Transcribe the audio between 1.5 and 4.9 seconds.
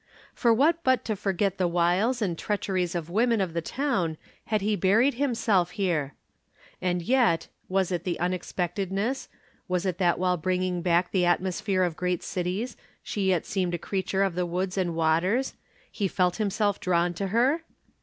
the wiles and treacheries of women of the town had he